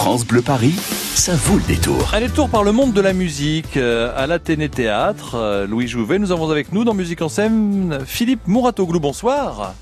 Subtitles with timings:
[0.00, 0.72] France Bleu Paris,
[1.14, 2.14] ça vaut le détour.
[2.14, 5.34] Un détour par le monde de la musique euh, à l'Athénée Théâtre.
[5.34, 8.98] Euh, Louis Jouvet, nous avons avec nous dans Musique en scène Philippe Mouratoglou.
[8.98, 9.74] Bonsoir.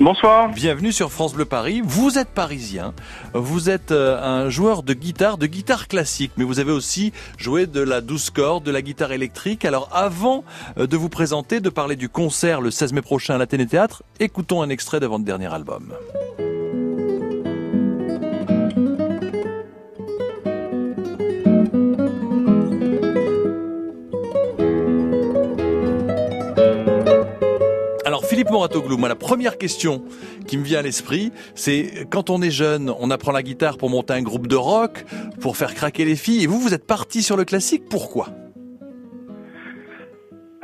[0.00, 0.50] Bonsoir.
[0.54, 1.82] Bienvenue sur France Bleu Paris.
[1.84, 2.94] Vous êtes parisien.
[3.34, 7.66] Vous êtes euh, un joueur de guitare, de guitare classique, mais vous avez aussi joué
[7.66, 9.66] de la douce corde, de la guitare électrique.
[9.66, 10.44] Alors avant
[10.78, 14.62] de vous présenter, de parler du concert le 16 mai prochain à l'Athénée Théâtre, écoutons
[14.62, 15.92] un extrait de votre dernier album.
[28.52, 30.04] Moratoglou, moi la première question
[30.46, 33.90] qui me vient à l'esprit, c'est quand on est jeune, on apprend la guitare pour
[33.90, 35.04] monter un groupe de rock,
[35.40, 38.28] pour faire craquer les filles, et vous, vous êtes parti sur le classique, pourquoi?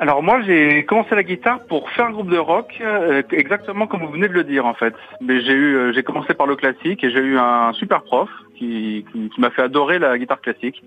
[0.01, 4.03] Alors moi j'ai commencé la guitare pour faire un groupe de rock, euh, exactement comme
[4.03, 4.95] vous venez de le dire en fait.
[5.21, 8.29] Mais j'ai eu, euh, j'ai commencé par le classique et j'ai eu un super prof
[8.59, 10.83] qui, qui m'a fait adorer la guitare classique.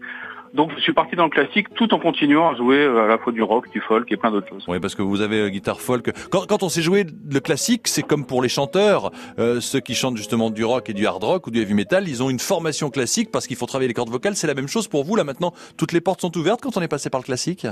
[0.54, 3.18] Donc je suis parti dans le classique tout en continuant à jouer euh, à la
[3.18, 4.66] fois du rock, du folk et plein d'autres choses.
[4.68, 6.12] Oui, parce que vous avez euh, guitare folk.
[6.30, 9.96] Quand, quand on sait jouer le classique, c'est comme pour les chanteurs, euh, ceux qui
[9.96, 12.40] chantent justement du rock et du hard rock ou du heavy metal, ils ont une
[12.40, 14.36] formation classique parce qu'il faut travailler les cordes vocales.
[14.36, 15.54] C'est la même chose pour vous là maintenant.
[15.78, 17.66] Toutes les portes sont ouvertes quand on est passé par le classique?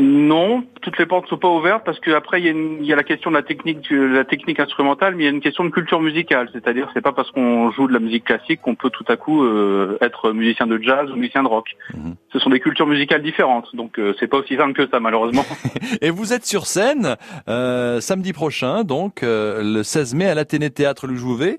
[0.00, 3.30] Non, toutes les portes ne sont pas ouvertes parce qu'après il y, a la question
[3.30, 6.48] de la technique, la technique instrumentale, mais il y a une question de culture musicale.
[6.54, 9.44] C'est-à-dire, c'est pas parce qu'on joue de la musique classique qu'on peut tout à coup
[9.44, 11.76] euh, être musicien de jazz ou musicien de rock.
[11.94, 12.14] Mhm.
[12.32, 15.44] Ce sont des cultures musicales différentes, donc euh, c'est pas aussi simple que ça malheureusement.
[16.00, 17.16] Et vous êtes sur scène
[17.48, 21.58] euh, samedi prochain, donc le 16 mai à l'Athénée Théâtre Le Jouvet,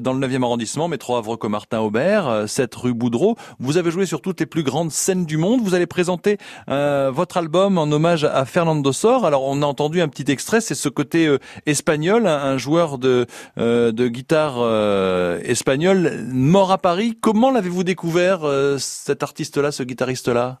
[0.00, 3.36] dans le 9e arrondissement, métro Havre-Comartin Aubert, 7 rue Boudreau.
[3.58, 5.60] Vous avez joué sur toutes les plus grandes scènes du monde.
[5.60, 9.26] Vous allez présenter votre album en hommage à Fernando Sor.
[9.26, 13.26] Alors on a entendu un petit extrait, c'est ce côté euh, espagnol, un, joueur de,
[13.58, 17.18] euh, de guitare euh, espagnol mort à Paris.
[17.20, 18.40] Comment l'avez-vous découvert
[18.78, 20.58] cet artiste-là, ce guitariste-là?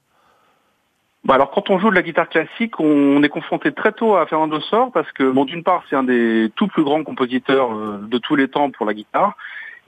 [1.24, 4.26] Bah alors quand on joue de la guitare classique, on est confronté très tôt à
[4.26, 8.18] Fernando Sor parce que bon d'une part c'est un des tout plus grands compositeurs de
[8.18, 9.36] tous les temps pour la guitare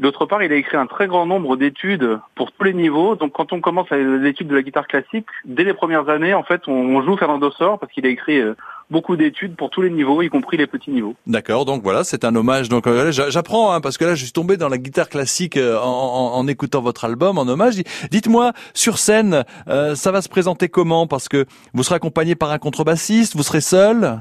[0.00, 3.14] D'autre part, il a écrit un très grand nombre d'études pour tous les niveaux.
[3.14, 6.42] Donc, quand on commence à l'étude de la guitare classique, dès les premières années, en
[6.42, 8.56] fait, on joue Fernando Sor parce qu'il a écrit euh,
[8.90, 11.14] beaucoup d'études pour tous les niveaux, y compris les petits niveaux.
[11.28, 12.68] D'accord, donc voilà, c'est un hommage.
[12.68, 15.78] Donc euh, j'apprends hein, parce que là, je suis tombé dans la guitare classique euh,
[15.80, 17.76] en, écoutant votre album en hommage.
[18.10, 21.06] Dites-moi, sur scène, ça va se présenter comment?
[21.06, 24.20] Parce que vous serez accompagné par un contrebassiste, vous serez seul?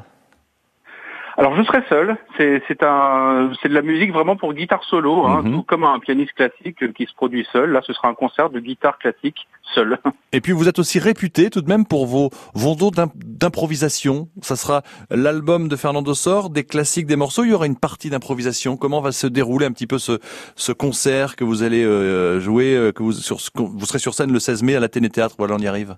[1.37, 2.17] Alors je serai seul.
[2.37, 5.51] C'est un c'est de la musique vraiment pour guitare solo, hein, mhm.
[5.53, 7.71] tout comme un pianiste classique qui se produit seul.
[7.71, 9.97] Là, ce sera un concert de guitare classique seul.
[10.31, 12.75] Et puis vous êtes aussi réputé tout de même pour vos vos
[13.15, 14.29] d'improvisation.
[14.41, 17.43] Ça sera l'album de Fernando Sor, des classiques, des morceaux.
[17.43, 18.77] Il y aura une partie d'improvisation.
[18.77, 20.19] Comment va se dérouler un petit peu ce
[20.55, 24.31] ce concert que vous allez euh, jouer, euh, que vous sur vous serez sur scène
[24.31, 25.35] le 16 mai à l'Athénée Théâtre.
[25.37, 25.95] Voilà, on y arrive.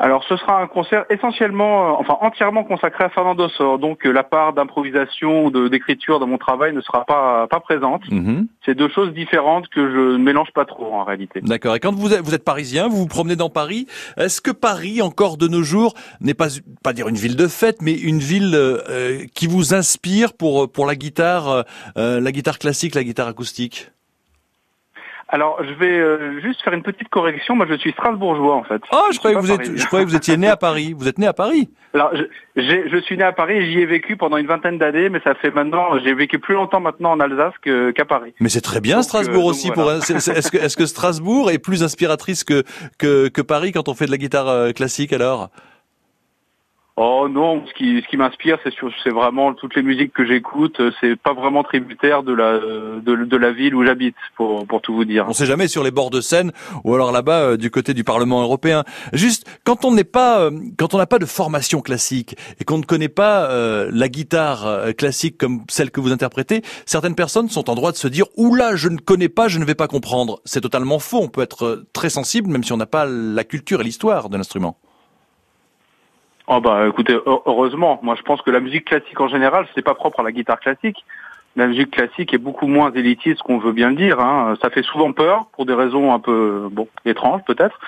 [0.00, 3.78] Alors ce sera un concert essentiellement, euh, enfin entièrement consacré à Fernando Sor.
[3.78, 8.10] Donc euh, la part d'improvisation ou d'écriture dans mon travail ne sera pas pas présente.
[8.10, 8.48] Mhm.
[8.64, 11.42] C'est deux choses différentes que je ne mélange pas trop en réalité.
[11.42, 11.76] D'accord.
[11.76, 15.02] Et quand vous êtes, vous êtes parisien, vous vous promenez dans Paris, est-ce que Paris
[15.02, 16.48] encore de nos jours n'est pas
[16.82, 20.86] pas dire une ville de fête, mais une ville euh, qui vous inspire pour pour
[20.86, 21.64] la guitare,
[21.96, 23.90] la guitare classique, la guitare acoustique?
[25.32, 27.54] Alors, je vais euh, juste faire une petite correction.
[27.54, 28.82] Moi, je suis strasbourgeois, en fait.
[28.90, 30.92] Ah, je, croyais que vous êtes, je croyais que vous étiez né à Paris.
[30.92, 32.10] Vous êtes né à Paris Alors,
[32.56, 35.20] je, je suis né à Paris et j'y ai vécu pendant une vingtaine d'années, mais
[35.22, 38.34] ça fait maintenant, j'ai vécu plus longtemps maintenant en Alsace qu'à Paris.
[38.40, 39.70] Mais c'est très bien, Strasbourg euh, aussi.
[39.70, 42.64] Pour Est-ce que, est que Strasbourg est plus inspiratrice que,
[42.98, 45.50] que, que Paris quand on fait de la guitare euh, classique, alors?
[47.02, 50.82] Oh non, ce qui, ce qui m'inspire, c'est c'est vraiment toutes les musiques que j'écoute.
[51.00, 55.06] C'est pas vraiment tributaire de la de, la ville où j'habite, pour pour tout vous
[55.06, 55.24] dire.
[55.26, 56.52] On sait jamais sur les bords de Seine
[56.84, 58.84] ou alors là-bas euh, du côté du Parlement européen.
[59.14, 62.76] Juste quand on n'est pas euh, quand on n'a pas de formation classique et qu'on
[62.76, 67.70] ne connaît pas euh, la guitare classique comme celle que vous interprétez, certaines personnes sont
[67.70, 70.42] en droit de se dire oula, je ne connais pas, je ne vais pas comprendre.
[70.44, 71.20] C'est totalement faux.
[71.22, 74.36] On peut être très sensible même si on n'a pas la culture et l'histoire de
[74.36, 74.76] l'instrument.
[76.52, 79.94] Oh bah écoutez, heureusement, moi je pense que la musique classique en général, c'est pas
[79.94, 81.04] propre à la guitare classique.
[81.54, 84.18] La musique classique est beaucoup moins élitiste qu'on veut bien le dire.
[84.18, 84.56] Hein.
[84.60, 87.78] Ça fait souvent peur pour des raisons un peu bon étranges peut-être.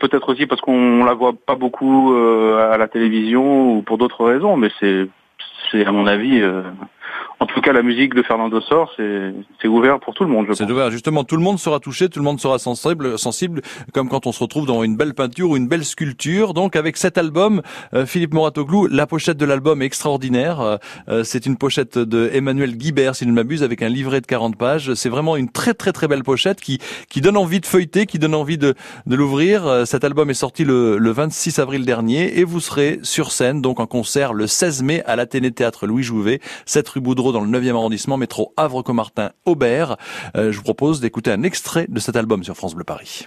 [0.00, 4.24] Peut-être aussi parce qu'on la voit pas beaucoup euh, à la télévision ou pour d'autres
[4.24, 5.06] raisons, mais c'est
[5.70, 6.62] c'est à mon avis euh,
[7.40, 10.48] en tout cas, la musique de Fernando Sor, c'est ouvert pour tout le monde.
[10.54, 10.90] C'est ouvert.
[10.90, 13.62] Justement, tout le monde sera touché, tout le monde sera sensible, sensible,
[13.92, 16.52] comme quand on se retrouve dans une belle peinture ou une belle sculpture.
[16.52, 17.62] Donc, avec cet album,
[17.94, 20.60] euh, Philippe Moratoglou, la pochette de l'album est extraordinaire.
[20.60, 20.76] Euh,
[21.08, 24.26] euh, c'est une pochette de Emmanuel Guibert, si je ne m'abuse, avec un livret de
[24.26, 24.94] 40 pages.
[24.94, 28.18] C'est vraiment une très très très belle pochette qui qui donne envie de feuilleter, qui
[28.18, 28.74] donne envie de
[29.06, 29.86] de l'ouvrir.
[29.86, 33.78] Cet album est sorti le, le 26 avril dernier et vous serez sur scène donc
[33.78, 37.50] en concert le 16 mai à l'Athénée Théâtre Louis Jouvet, 7 rue Boudreau dans le
[37.50, 39.96] 9e arrondissement, métro Havre-Comartin Aubert.
[40.34, 43.26] je vous propose d'écouter un extrait de cet album sur France Bleu Paris.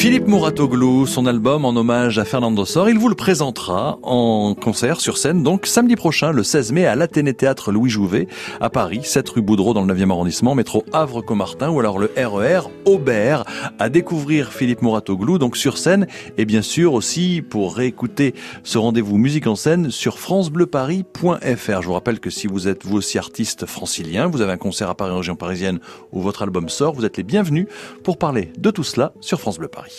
[0.00, 4.98] Philippe Mouratoglou, son album en hommage à Fernando Sor, il vous le présentera en concert
[4.98, 8.26] sur scène, donc samedi prochain, le 16 mai, à l'Athénée Théâtre Louis Jouvet,
[8.62, 12.70] à Paris, 7 rue Boudreau dans le 9e arrondissement, métro Havre-Comartin, ou alors le RER
[12.86, 13.44] Aubert,
[13.78, 16.06] à découvrir Philippe Mouratoglou, donc sur scène,
[16.38, 21.82] et bien sûr aussi pour réécouter ce rendez-vous musique en scène sur francebleuparis.fr.
[21.82, 24.88] Je vous rappelle que si vous êtes vous aussi artiste francilien, vous avez un concert
[24.88, 25.78] à Paris en région parisienne
[26.10, 27.66] où votre album sort, vous êtes les bienvenus
[28.02, 29.89] pour parler de tout cela sur France Bleu Paris.